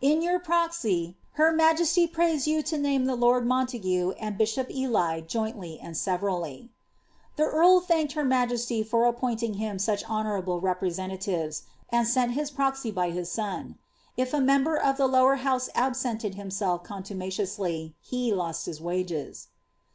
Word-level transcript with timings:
In 0.00 0.22
your 0.22 0.38
proxy, 0.38 1.14
her 1.32 1.52
majesty 1.52 2.06
prays 2.06 2.48
you 2.48 2.62
to 2.62 2.78
name 2.78 3.04
the 3.04 3.14
lord 3.14 3.44
Montague 3.46 4.12
and 4.12 4.38
bishop 4.38 4.70
of 4.70 4.74
Ely, 4.74 5.20
jointly 5.20 5.78
and 5.78 5.94
severally.'^ 5.94 6.70
The 7.36 7.42
earl 7.44 7.80
thanked 7.80 8.14
her 8.14 8.24
majesty 8.24 8.82
for 8.82 9.04
appointing 9.04 9.52
him 9.60 9.78
such 9.78 10.02
honourable 10.08 10.58
representatives, 10.58 11.64
and 11.90 12.08
sent 12.08 12.32
his 12.32 12.50
proxy 12.50 12.90
by 12.90 13.10
his 13.10 13.30
son. 13.30 13.76
If 14.16 14.32
a 14.32 14.40
member 14.40 14.74
of 14.78 14.96
the 14.96 15.06
lower 15.06 15.36
house 15.36 15.68
absented 15.74 16.34
himself 16.34 16.82
coatu 16.82 17.14
maciously, 17.14 17.92
he 18.00 18.32
lost 18.32 18.64
his 18.64 18.80
wages. 18.80 19.48